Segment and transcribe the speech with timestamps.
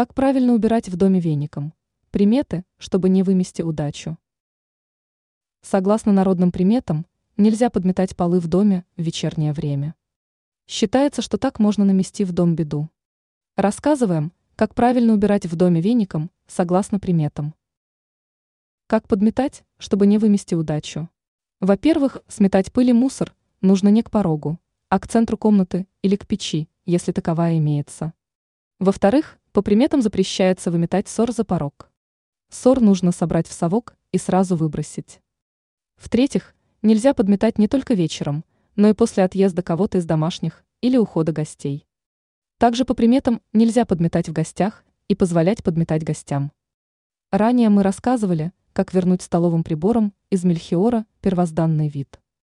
[0.00, 1.74] Как правильно убирать в доме веником?
[2.10, 4.16] Приметы, чтобы не вымести удачу.
[5.60, 7.04] Согласно народным приметам,
[7.36, 9.94] нельзя подметать полы в доме в вечернее время.
[10.66, 12.88] Считается, что так можно намести в дом беду.
[13.56, 17.54] Рассказываем, как правильно убирать в доме веником, согласно приметам.
[18.86, 21.10] Как подметать, чтобы не вымести удачу?
[21.60, 24.58] Во-первых, сметать пыль и мусор нужно не к порогу,
[24.88, 28.14] а к центру комнаты или к печи, если таковая имеется.
[28.78, 31.90] Во-вторых, по приметам запрещается выметать ссор за порог.
[32.50, 35.20] Ссор нужно собрать в совок и сразу выбросить.
[35.96, 38.44] В-третьих, нельзя подметать не только вечером,
[38.76, 41.86] но и после отъезда кого-то из домашних или ухода гостей.
[42.58, 46.52] Также по приметам нельзя подметать в гостях и позволять подметать гостям.
[47.32, 52.20] Ранее мы рассказывали, как вернуть столовым приборам из мельхиора первозданный вид.